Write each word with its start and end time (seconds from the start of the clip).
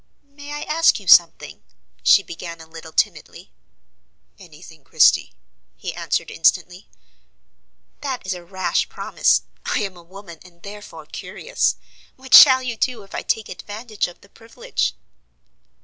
"May 0.31 0.51
I 0.51 0.61
ask 0.63 0.99
you 0.99 1.05
something," 1.07 1.61
she 2.01 2.23
began 2.23 2.59
a 2.59 2.65
little 2.65 2.91
timidly. 2.91 3.51
"Any 4.39 4.63
thing, 4.63 4.83
Christie," 4.83 5.35
he 5.75 5.93
answered 5.93 6.31
instantly. 6.31 6.89
"That 7.99 8.25
is 8.25 8.33
a 8.33 8.43
rash 8.43 8.89
promise: 8.89 9.43
I 9.63 9.81
am 9.81 9.95
a 9.95 10.01
woman, 10.01 10.39
and 10.43 10.63
therefore 10.63 11.05
curious; 11.05 11.75
what 12.15 12.33
shall 12.33 12.63
you 12.63 12.77
do 12.77 13.03
if 13.03 13.13
I 13.13 13.21
take 13.21 13.47
advantage 13.47 14.07
of 14.07 14.21
the 14.21 14.29
privilege?" 14.29 14.95